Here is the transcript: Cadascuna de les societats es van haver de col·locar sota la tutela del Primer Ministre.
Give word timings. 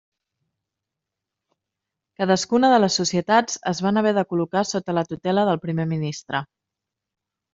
Cadascuna 2.21 2.71
de 2.71 2.79
les 2.83 2.97
societats 3.01 3.59
es 3.73 3.83
van 3.87 4.01
haver 4.01 4.13
de 4.19 4.23
col·locar 4.31 4.63
sota 4.69 4.95
la 4.99 5.03
tutela 5.11 5.43
del 5.51 5.63
Primer 5.67 5.85
Ministre. 5.95 6.41